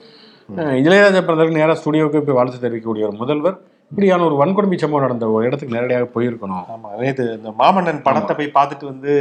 [0.56, 3.60] அஹ் இளையராஜா பிறந்தவருக்கு நேராக ஸ்டுடியோவுக்கு போய் வாழ்த்து தெரிவிக்கக்கூடிய ஒரு முதல்வர்.
[3.92, 6.64] இப்படியான ஒரு வன்கொடுமை சம்பவம் நடந்த ஒரு இடத்துக்கு நேரடியாக போயிருக்கணும்.
[6.74, 9.12] ஆமா நேத்து இந்த மாமன்னன் படத்தை போய் பார்த்துட்டு வந்து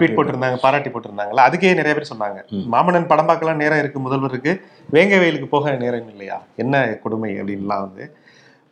[0.00, 2.40] ட்வீட் போட்டிருந்தாங்க பாராட்டி போட்டிருந்தாங்கல்ல அதுக்கே நிறைய பேர் சொன்னாங்க
[2.74, 4.52] மாமன்னன் படம் பார்க்கலாம் நேரம் இருக்கு முதல்வருக்கு
[4.96, 6.36] வேங்க வயலுக்கு போக நேரம் இல்லையா?
[6.64, 8.04] என்ன கொடுமை அப்படின்லாம் வந்து.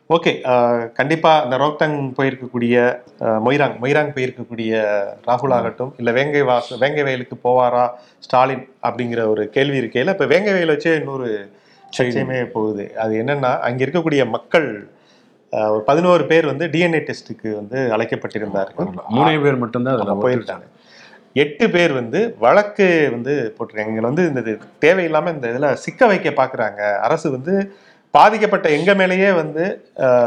[0.09, 0.31] ஓகே
[0.99, 2.75] கண்டிப்பா இந்த ரோக்தங் போயிருக்கக்கூடிய
[3.45, 4.71] மொய்ராங் மொய்ராங் போயிருக்கக்கூடிய
[5.27, 7.85] ராகுல் ஆகட்டும் இல்ல வேங்கை வாச வேங்கை வயலுக்கு போவாரா
[8.25, 11.29] ஸ்டாலின் அப்படிங்கிற ஒரு கேள்வி இருக்கையில இப்ப வேங்கை வயல் வச்சே இன்னொரு
[11.93, 12.83] சர்ச்சையுமே போகுது.
[13.03, 14.67] அது என்னன்னா அங்க இருக்கக்கூடிய மக்கள்
[15.73, 18.87] ஒரு பதினோரு பேர் வந்து டிஎன்ஏ டெஸ்ட்டுக்கு வந்து அழைக்கப்பட்டிருந்தார்கள்.
[19.15, 20.65] மூணே பேர் மட்டும்தான் அதில் போயிருக்காங்க.
[21.43, 23.91] எட்டு பேர் வந்து வழக்கு வந்து போட்டிருக்காங்க.
[23.93, 24.53] எங்களை வந்து இந்த இது
[24.85, 27.53] தேவையில்லாம இந்த இதுல சிக்க வைக்க பாக்குறாங்க அரசு வந்து
[28.13, 29.63] பாதிக்கப்பட்ட எங்க மேலேயே வந்து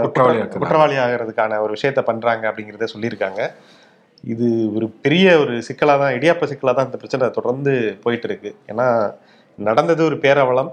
[0.05, 0.39] குற்றவாளி.
[0.55, 3.43] குற்றவாளி ஆகிறதுக்கான ஒரு விஷயத்த பண்றாங்க அப்படிங்கிறத சொல்லியிருக்காங்க.
[4.33, 8.87] இது ஒரு பெரிய ஒரு சிக்கலா தான் இடியாப்ப சிக்கலா தான் இந்த பிரச்சனை தொடர்ந்து போயிட்டு இருக்கு ஏன்னா
[9.59, 10.71] நடந்தது ஒரு பேரவலம்.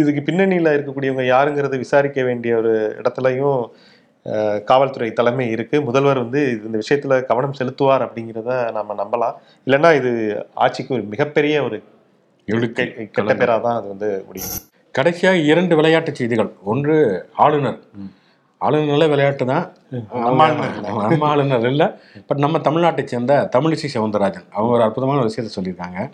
[0.00, 3.58] இதுக்கு பின்னணியில இருக்கக்கூடியவங்க யாருங்கிறத விசாரிக்க வேண்டிய ஒரு இடத்துலையும்
[4.64, 5.82] காவல்துறை தலைமை இருக்கு.
[5.82, 9.34] முதல்வர் வந்து இது- இந்த விஷயத்துல கவனம் செலுத்துவார் அப்படிங்கிறத நம்ம நம்பலாம்.
[9.66, 11.82] இல்லைன்னா இது ஆட்சிக்கு ஒரு மிகப்பெரிய ஒரு
[12.46, 14.48] கெட்ட பேரா தான் அது வந்து முடியும்.
[14.92, 16.52] கடைசியாக இரண்டு விளையாட்டு செய்திகள்.
[16.64, 17.78] ஒன்று ஆளுநர்.
[18.60, 19.76] ஆளுநர்ல விளையாட்டு தான்.
[20.12, 20.88] நம்ம ஆளுநர் இல்ல.
[21.08, 21.86] நம்ம ஆளுநர் இல்லை.
[22.26, 24.48] பட் நம்ம தமிழ்நாட்டை சேர்ந்த தமிழிசை சவுந்தரராஜன்.
[24.52, 26.10] அவங்க ஒரு அற்புதமான விஷயத்தை சொல்லியிருக்காங்க.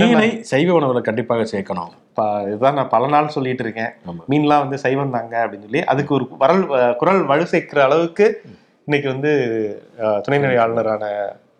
[0.00, 1.92] மீனை சைவ உணவுல கண்டிப்பாக சேர்க்கணும்.
[2.48, 3.92] இதுதான் நான் பல நாள் சொல்லிட்டு இருக்கேன்.
[4.30, 6.64] மீன்லாம் வந்து சைவம் தாங்க அப்படின்னு சொல்லி அதுக்கு ஒரு வரல்
[7.00, 8.26] குரல் வலு சேர்க்கிற அளவுக்கு
[8.86, 9.32] இன்னைக்கு வந்து
[10.24, 11.04] துணைநிலை ஆளுநரான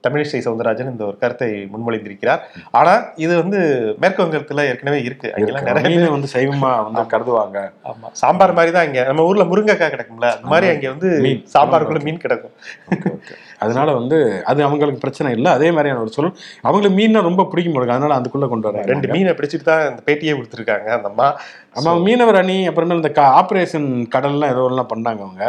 [0.06, 2.40] தமிழிசை சவுந்தரராஜன் இந்த ஒரு கருத்தை முன்மொழிந்திருக்கிறார்.
[2.80, 3.58] ஆனா இது வந்து
[4.02, 5.28] மேற்கு வங்கத்துல ஏற்கனவே இருக்கு.
[5.36, 7.58] அங்கெல்லாம் நிறைய வந்து சைவமா வந்து கருதுவாங்க.
[7.90, 8.10] ஆமா.
[8.22, 11.10] சாம்பார் மாதிரி தான் இங்க நம்ம ஊர்ல முருங்கைக்காய் கிடைக்கும்ல அது மாதிரி அங்க வந்து.
[11.54, 12.54] சாம்பாருக்குள்ள மீன் கிடக்கும்.
[13.64, 14.16] அதனால வந்து
[14.50, 15.50] அது அவங்களுக்கு பிரச்சனை இல்லை.
[15.58, 16.30] அதே மாதிரியான ஒரு சொல்
[16.66, 20.34] அவங்களுக்கு மீனை ரொம்ப பிடிக்கும் போல அதனால அதுக்குள்ள கொண்டு வராங்க ரெண்டு மீனை பிடிச்சிட்டு தான் இந்த பேட்டியே
[20.38, 21.28] கொடுத்துருக்காங்க அந்த அம்மா.
[21.78, 25.44] ஆமா மீனவர் அணி அப்புறமேல் இந்த ஆப்ரேஷன் கடல்லாம் ஏதோ எல்லாம் பண்ணாங்க அவங்க.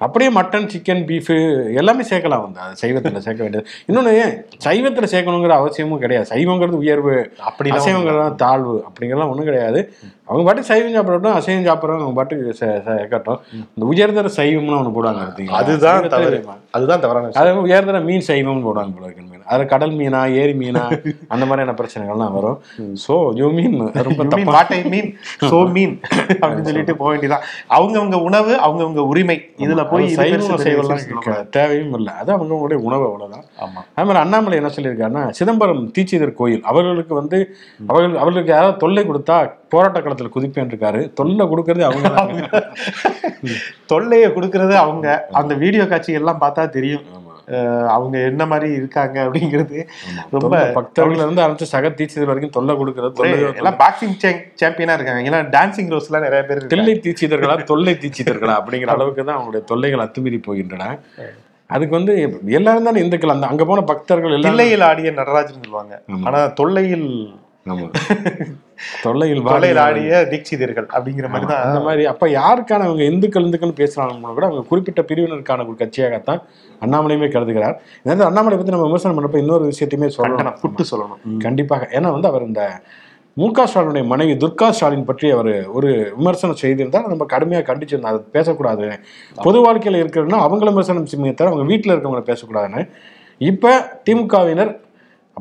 [0.00, 1.36] அப்படியே மட்டன் சிக்கன் பீஃபு
[1.74, 2.60] எல்லாமே சேர்க்கலாம் வந்து.
[2.60, 3.66] அது சைவத்தில் சேர்க்க வேண்டியது.
[3.86, 6.28] இன்னொன்று சைவத்தில் சேர்க்கணுங்கிற அவசியமும் கிடையாது.
[6.34, 9.80] சைவங்கிறது உயர்வு அப்படி அசைவங்கிறது தாழ்வு அப்படிங்கிறலாம் ஒன்றும் கிடையாது.
[10.30, 13.38] அவங்க பாட்டுக்கு சைவம் சாப்பிடட்டும் அசைவம் சாப்பிட்றவங்க அவங்க பாட்டுக்கு சே- சேர்க்கட்டும்
[13.70, 15.58] இந்த உயர்தர சைவம்னு ஒன்று போடுவாங்க பார்த்தீங்களா?
[15.60, 15.98] அதுதான்?
[16.70, 17.30] அதுதான் தவறான.
[17.34, 20.82] அது உயர்தர மீன் சைவம்னு போடுவாங்க போல இருக்கு மீன் அது கடல் மீனா ஏரி மீனா
[21.28, 22.58] அந்த மாதிரியான பிரச்சனைகள்லாம் வரும்.
[23.04, 24.22] ஸோ யூ மீன் ரொம்ப
[24.76, 25.06] I mean?
[25.44, 25.92] So mean
[26.40, 29.36] அப்படின்னு சொல்லிட்டு போக வேண்டியதான் அவங்கவங்க உணவு அவங்கவங்க உரிமை.
[29.58, 32.12] இதுல போய் சைவம் சைவம்லாம் கேட்க தேவையும் இல்லை.
[32.14, 33.44] அது அவங்களுடைய உணவு அவ்வளவுதான்.
[33.60, 33.80] ஆமா.
[33.94, 36.62] அதே மாதிரி அண்ணாமலை என்ன சொல்லியிருக்காருன்னா சிதம்பரம் தீட்சிதர் கோயில்.
[36.64, 37.40] அவர்களுக்கு வந்து
[37.86, 39.38] அவர்கள் அவர்களுக்கு யாராவது தொல்லை கொடுத்தா
[39.72, 41.00] போராட்ட களத்தில் குதிப்பேன் இருக்காரு.
[41.20, 42.60] தொல்லை கொடுக்கறது அவங்க.
[43.92, 45.08] தொல்லையை கொடுக்கறது அவங்க.
[45.40, 47.06] அந்த வீடியோ காட்சி எல்லாம் பார்த்தா தெரியும்.
[47.94, 49.78] அவங்க என்ன மாதிரி இருக்காங்க அப்படிங்கிறது.
[50.34, 53.30] ரொம்ப பக்தர்கள் இருந்து ஆரம்பிச்சு சக தீட்சிதர் வரைக்கும் தொல்லை கொடுக்கறது
[53.60, 54.16] எல்லாம் பாக்ஸிங்
[54.62, 55.22] சாம்பியனா இருக்காங்க.
[55.30, 56.60] ஏன்னா டான்சிங் ரோஸ் எல்லாம் நிறைய பேர்.
[56.74, 60.90] தில்லை தீட்சிதர்களா தொல்லை தீட்சிதர்களா அப்படிங்கிற அளவுக்கு தான் அவங்களுடைய தொல்லைகள் அத்துமீறி போகின்றன.
[61.70, 62.14] அதுக்கு வந்து
[62.58, 63.34] எல்லாரும் தானே இந்துக்கள்?
[63.34, 65.94] அந்த அங்க போன பக்தர்கள் எல்லாம் தில்லையில் ஆடிய நடராஜன் சொல்லுவாங்க.
[66.28, 67.10] ஆனா தொல்லையில்.
[69.02, 74.32] தொல்லையில் தொல்லையில் ஆடிய தீட்சிதர்கள் அப்படிங்கிற மாதிரி தான் அந்த மாதிரி அப்ப யாருக்கான அவங்க இந்துக்கள் இந்துக்கள் பேசுறாங்க
[74.34, 76.40] கூட அவங்க குறிப்பிட்ட பிரிவினருக்கான ஒரு கட்சியாகத்தான்
[76.82, 77.76] அண்ணாமலையுமே கருதுகிறார்.
[78.04, 80.58] இந்த அண்ணாமலை பத்தி நம்ம விமர்சனம் பண்ணப்ப இன்னொரு விஷயத்தையுமே சொல்லணும்.
[80.62, 81.38] புட்டு சொல்லணும்.
[81.38, 81.88] கண்டிப்பாக.
[81.92, 82.82] ஏன்னா வந்து அவர் இந்த
[83.36, 88.20] மு க ஸ்டாலினுடைய மனைவி துர்கா ஸ்டாலின் பற்றி அவர் ஒரு விமர்சனம் செய்திருந்தால் நம்ம கடுமையாக கண்டிச்சிருந்தோம் அதை
[88.32, 88.86] பேசக்கூடாது.
[89.36, 92.82] பொது வாழ்க்கையில் இருக்கிறதுனா அவங்கள விமர்சனம் தவிர அவங்க வீட்டில் இருக்கவங்கள பேசக்கூடாதுன்னு.
[93.38, 94.72] இப்போ திமுகவினர்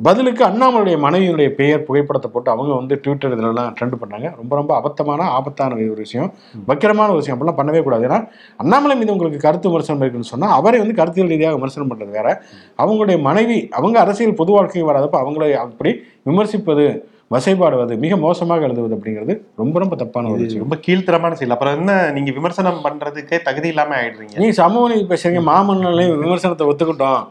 [0.03, 4.35] பதிலுக்கு அண்ணாமலையுடைய மனைவியினுடைய பெயர் புகைப்படத்தை போட்டு அவங்க வந்து ட்விட்டர் இதெல்லாம் ட்ரெண்ட் பண்ணாங்க.
[4.35, 6.33] ரொம்ப ரொம்ப அபத்தமான ஆபத்தான ஒரு விஷயம்.
[6.67, 7.38] வக்கிரமான ஒரு விஷயம்.
[7.38, 8.07] அப்படிலாம் பண்ணவே கூடாது.
[8.07, 8.19] ஏன்னா
[8.57, 12.41] அண்ணாமலை மீது உங்களுக்கு கருத்து விமர்சனம் இருக்குன்னு சொன்னால் அவரை வந்து கருத்தியல் ரீதியாக விமர்சனம் பண்ணுறது வேற.
[12.77, 15.93] அவங்களுடைய மனைவி அவங்க அரசியல் பொது வாழ்க்கைக்கு வராதப்ப அவங்களை அப்படி
[16.29, 16.85] விமர்சிப்பது
[17.34, 20.63] வசைபாடுவது மிக மோசமாக எழுதுவது அப்படிங்கிறது ரொம்ப ரொம்ப தப்பான ஒரு விஷயம்.
[20.63, 21.54] ரொம்ப கீழ்த்தரமான செயல்.
[21.56, 24.36] அப்புறம் என்ன நீங்க விமர்சனம் பண்றதுக்கே தகுதி இல்லாம ஆயிடுறீங்க.
[24.44, 27.22] நீங்க சமூக நீதி பேசுறீங்க மாமன்னலையும் விமர்சனத்தை ஒத்துக்கிட்டோம்.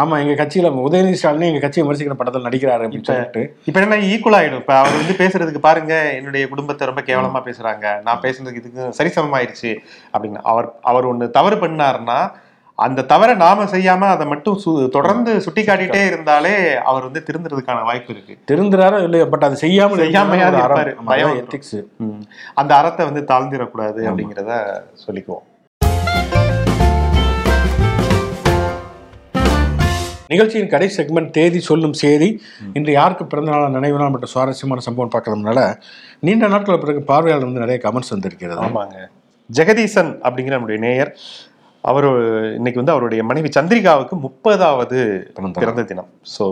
[0.00, 3.42] ஆமா எங்க கட்சியில உதயநிதி ஸ்டாலின் எங்க கட்சியை விமர்சிக்கிற படத்தில் நடிக்கிறாரு அப்படின்னு சொல்லிட்டு.
[3.64, 4.62] இப்ப என்ன ஈக்குவல் ஆயிடும்.
[4.64, 8.02] இப்ப அவர் வந்து பேசுறதுக்கு பாருங்க என்னுடைய குடும்பத்தை ரொம்ப கேவலமா பேசுறாங்க.
[8.02, 9.72] நான் பேசுறதுக்கு இதுக்கு சரிசமமாயிருச்சு
[10.12, 10.40] அப்படின்னு.
[10.52, 12.20] அவர் அவர் ஒண்ணு தவறு பண்ணாருன்னா
[12.84, 14.60] அந்த தவிர நாம செய்யாம அதை மட்டும்
[14.94, 16.52] தொடர்ந்து சுட்டி காட்டிட்டே இருந்தாலே
[16.90, 18.34] அவர் வந்து திருந்துறதுக்கான வாய்ப்பு இருக்கு.
[18.50, 19.56] திருந்துறாரோ இல்லையோ பட் அது.
[21.10, 21.42] பயம் வந்துரும்.
[21.42, 21.78] எத்திக்ஸ்.
[22.60, 24.56] அந்த அறத்தை வந்து தாழ்ந்திடக்கூடாது அப்படிங்கிறத
[25.04, 25.44] சொல்லிக்குவோம்.
[30.32, 32.28] நிகழ்ச்சியின் கடை செக்மெண்ட் தேதி சொல்லும் செய்தி
[32.78, 35.60] இன்று யாருக்கு பிறந்த நாள் நினைவு நாள் மற்றும் சுவாரஸ்யமான சம்பவம் பார்க்கறதுனால
[36.26, 38.62] நீண்ட நாட்கள் பிறகு பார்வையாளர் வந்து நிறைய கமெண்ட்ஸ் வந்திருக்கிறது.
[38.66, 38.98] ஆமாங்க.
[39.50, 41.10] ஜெகதீசன் அப்படிங்கிற நம்முடைய நேயர்
[41.84, 42.06] அவர்
[42.58, 44.98] இன்னைக்கு வந்து அவருடைய மனைவி சந்திரிகாவுக்கு முப்பதாவது
[45.58, 46.10] பிறந்த தினம்.
[46.36, 46.44] ஸோ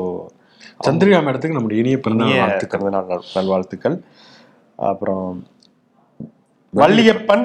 [0.87, 2.85] சந்திரிகா மேடத்துக்கு நம்முடைய இனிய பிறந்த நாள் வாழ்த்துக்கள்.
[3.37, 3.97] நல்வாழ்த்துக்கள்.
[4.91, 5.29] அப்புறம்
[6.75, 7.45] வள்ளியப்பன்.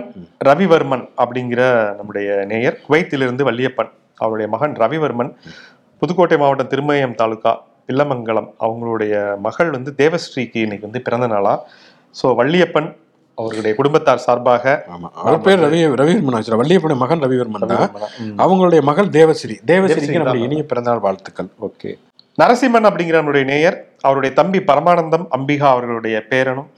[0.50, 1.62] ரவிவர்மன் அப்படிங்கிற
[2.00, 2.80] நம்முடைய நேயர்.
[2.88, 3.92] குவைத்திலிருந்து வள்ளியப்பன்
[4.24, 5.32] அவருடைய மகன் ரவிவர்மன்.
[6.02, 7.54] புதுக்கோட்டை மாவட்டம் திருமயம் தாலுகா
[7.88, 9.14] பில்லமங்கலம் அவங்களுடைய
[9.46, 11.54] மகள் வந்து தேவஸ்ரீக்கு இன்னைக்கு வந்து பிறந்த நாளா.
[12.16, 12.90] ஸோ வள்ளியப்பன்
[13.38, 14.64] அவர்களுடைய குடும்பத்தார் சார்பாக
[15.22, 17.94] அவர் பேர் ரவி ரவிவர்மன் வச்சிருக்க வள்ளியப்பனுடைய மகன் ரவிவர்மன் தான்.
[18.44, 20.48] அவங்களுடைய மகள் தேவஸ்ரீ தேவஸ்ரீக்கு தேவஸ்ரீ நம்முடைய.
[20.48, 21.50] இனிய பிறந்தநாள் வாழ்த்துக்கள்.
[21.68, 21.92] ஓகே.
[22.38, 26.70] நரசிம்மன் அப்படிங்கிற நம்முடைய நேயர் அவருடைய தம்பி பரமானந்தம் அம்பிகா அவர்களுடைய பேரனும்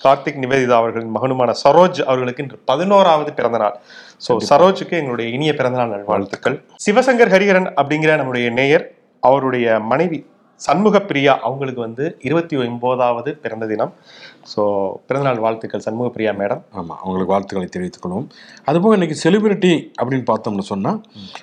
[0.00, 3.76] கார்த்திக் நிவேதிதா அவர்களின் மகனுமான சரோஜ் அவர்களுக்கு இன்று பதினோராவது பிறந்த நாள்
[4.18, 8.84] ஸோ சரோஜுக்கு எங்களுடைய இனிய பிறந்தநாள் நல்வாழ்த்துக்கள் சிவசங்கர் ஹரிஹரன் அப்படிங்கிற நம்முடைய நேயர்
[9.22, 10.18] அவருடைய மனைவி
[10.60, 13.92] சண்முக பிரியா அவங்களுக்கு வந்து இருபத்தி ஒன்பதாவது பிறந்த தினம்.
[14.44, 14.62] ஸோ
[15.08, 16.60] பிறந்தநாள் வாழ்த்துக்கள் சண்முக பிரியா மேடம்.
[16.74, 18.26] ஆமா அவங்களுக்கு வாழ்த்துக்களை தெரிவித்துக் கொள்வோம்
[18.66, 20.92] அதுபோக இன்னைக்கு செலிபிரிட்டி அப்படின்னு பார்த்தோம்னு சொன்னா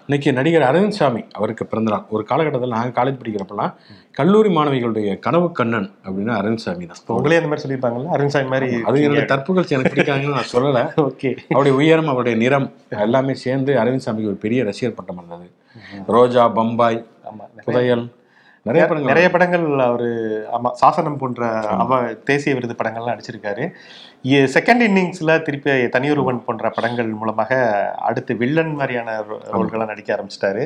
[0.06, 2.06] இன்னைக்கு நடிகர் அரவிந்த் சாமி அவருக்கு பிறந்தநாள்.
[2.10, 3.74] ஒரு காலகட்டத்தில் நாங்கள் காலேஜ் படிக்கிறப்பெல்லாம்
[4.18, 7.02] கல்லூரி மாணவிகளுடைய கனவு கண்ணன் அப்படின்னா அரவிந்த் சாமி தான்.
[7.16, 8.12] உங்களே அந்த மாதிரி சொல்லியிருப்பாங்கல்ல?
[8.16, 10.84] அருண்சாமி மாதிரி அது என்னுடைய தற்புகழ்ச்சி எனக்கு பிடிக்காதுன்னு நான் சொல்லலை.
[11.08, 11.32] ஓகே.
[11.50, 12.68] அவருடைய உயரம் அவருடைய நிறம்
[13.04, 15.48] எல்லாமே சேர்ந்து அரவிந்த் சாமிக்கு ஒரு பெரிய ரசிகர் பட்டம் இருந்தது
[16.14, 17.00] ரோஜா பம்பாய்
[17.66, 18.06] புதையல்
[18.66, 20.08] நிறைய படங்கள் நிறைய படங்கள் அவரு
[20.54, 23.66] ஆமா சாசனம் போன்ற அவ தேசிய விருது படங்கள்லாம் நடிச்சிருக்காரு.
[24.54, 27.52] செகண்ட் இன்னிங்ஸ்ல திருப்பி தனியொருவன் போன்ற படங்கள் மூலமாக
[28.00, 30.64] அடுத்து வில்லன் மாதிரியான ரோல்கள்லாம் நடிக்க ஆரம்பிச்சிட்டாரு.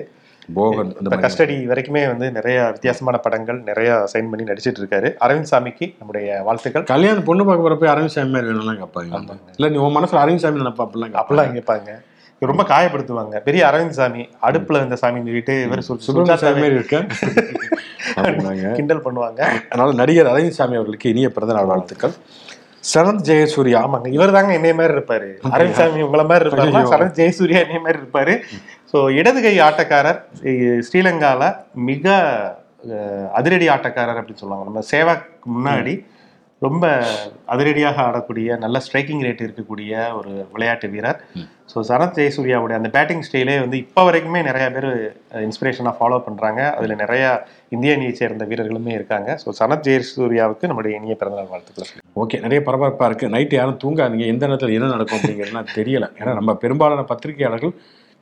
[0.56, 5.10] போகன் இந்த கஸ்டடி வரைக்குமே வந்து நிறைய வித்தியாசமான படங்கள் நிறைய சைன் பண்ணி நடிச்சிட்டு இருக்காரு.
[5.26, 6.84] அரவிந்த் சாமிக்கு நம்முடைய வாழ்த்துக்கள்.
[6.84, 9.38] கல்யாணம் பொண்ணு பார்க்க போறப்ப அரவிந்த் சாமி மாதிரி வேணும்லாம் கேட்பாங்க.
[9.58, 11.18] இல்ல நீ உன் மனசுல அரவிந்த் சாமி நினைப்பா அப்படிலாம்.
[11.22, 12.02] அப்பெல்லாம் கேட்பாங்க
[12.40, 13.40] ரொம்ப காயப்படுத்துவாங்க.
[13.40, 17.06] பெரிய அரவிந்த் சாமி அடுப்புல இருந்த சாமின்னு சொல்லிட்டு இவர் சுப்பிரமணிய சாமி இருக்க?
[18.78, 19.42] கிண்டல் பண்ணுவாங்க.
[19.72, 22.16] அதனால நடிகர் அரவிந்த் சாமி அவர்களுக்கு இனிய பிறந்தநாள் வாழ்த்துக்கள்.
[22.92, 25.30] சரத் ஜெயசூர்யா ஆமாங்க இவர் தாங்க என்னைய மாதிரி இருப்பாரு.
[25.56, 26.84] அரவிந்த் சாமி உங்கள மாதிரி இருப்பாரு.
[26.94, 28.36] சரத் ஜெயசூர்யா என்னைய மாதிரி இருப்பாரு.
[28.92, 30.20] ஸோ இடது கை ஆட்டக்காரர்
[30.88, 31.52] ஸ்ரீலங்கால
[31.90, 32.14] மிக
[33.40, 34.66] அதிரடி ஆட்டக்காரர் அப்படின்னு சொல்லுவாங்க.
[34.70, 35.94] நம்ம சேவாக்கு முன்னாடி
[36.66, 36.86] ரொம்ப
[37.54, 41.20] அதிரடியாக ஆடக்கூடிய நல்ல ஸ்ட்ரைக்கிங் ரேட் இருக்கக்கூடிய ஒரு விளையாட்டு வீரர்.
[41.72, 44.90] ஸோ சரத் ஜெயசூர்யாவுடைய அந்த பேட்டிங் ஸ்டைலே வந்து இப்போ வரைக்குமே நிறைய பேர்
[45.48, 47.24] இன்ஸ்பிரேஷனாக ஃபாலோ பண்ணுறாங்க அதில் நிறைய
[47.76, 49.38] இந்திய அணியை சேர்ந்த வீரர்களுமே இருக்காங்க.
[49.44, 52.04] ஸோ சரத் ஜெயசூர்யாவுக்கு நம்முடைய இனிய பிறந்தநாள் வாழ்த்துக்கள்.
[52.24, 53.32] ஓகே நிறைய பரபரப்பா இருக்கு.
[53.36, 54.28] நைட்டு யாரும் தூங்காதீங்க.
[54.34, 56.08] எந்த நேரத்தில் என்ன நடக்கும் அப்படிங்கிறதுலாம் தெரியல.
[56.20, 57.76] ஏன்னா நம்ம பெரும்பாலான பத்திரிகையாளர்கள்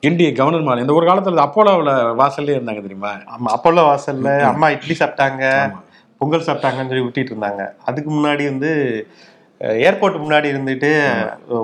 [0.03, 3.11] கிண்டி கவர்னர் மாலை இந்த ஒரு காலத்துல அப்போலோவில் வாசல்லே இருந்தாங்க தெரியுமா?
[3.35, 5.45] ஆமா அப்போலோ வாசல்ல அம்மா இட்லி சாப்பிட்டாங்க.
[6.21, 7.63] பொங்கல் சாப்பிட்டாங்கன்னு சொல்லி விட்டிட்டு இருந்தாங்க.
[7.89, 8.71] அதுக்கு முன்னாடி வந்து
[9.85, 10.89] ஏர்போர்ட் முன்னாடி இருந்துட்டு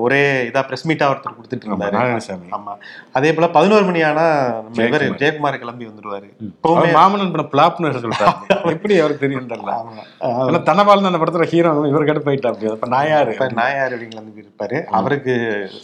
[0.05, 1.93] ஒரே இதா பிரஸ் மீட்டா ஒருத்தர் கொடுத்துட்டு இருந்தாரு.
[1.97, 2.47] நாராயணசாமி.
[2.57, 2.73] ஆமா.
[3.17, 4.23] அதே போல பதினோரு மணி ஆனா
[4.63, 5.59] நம்ம இவர் ஜெயக்குமார்.
[5.63, 6.27] கிளம்பி வந்துருவாரு.
[6.47, 10.63] இப்பவுமே மாமனன் படம் பிளாப்னு சொல்லிட்டாங்க எப்படி அவருக்கு தெரியும் தெரியல.
[10.71, 13.35] தனபால் அந்த படத்துல ஹீரோ இவர் கட்டு போயிட்டா அப்படி அப்ப நான் யாரு?
[13.35, 14.79] இப்ப நாயார் அப்படிங்கிற வந்து இருப்பாரு.
[15.01, 15.35] அவருக்கு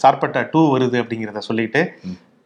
[0.04, 1.84] சார்பட்டா டூ வருது அப்படிங்கிறத சொல்லிட்டு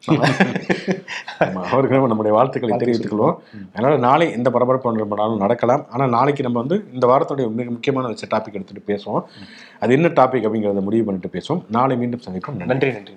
[0.07, 3.35] அவருக்கு நம்ம நம்முடைய வாழ்த்துக்களை தெரிவித்துக் கொள்வோம்
[3.73, 5.85] அதனால நாளை இந்த பரபரப்பு பண்ணாலும் நடக்கலாம்.
[5.89, 9.21] ஆனா நாளைக்கு நம்ம வந்து இந்த வாரத்துடைய மிக முக்கியமான டாபிக் எடுத்துட்டு பேசுவோம்.
[9.79, 11.63] அது என்ன டாபிக் அப்படிங்கிறத முடிவு பண்ணிட்டு பேசுவோம்.
[11.69, 12.65] நாளை மீண்டும் சந்திப்போம்.
[12.65, 13.13] நன்றி நன்றி.